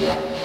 Yeah. 0.00 0.39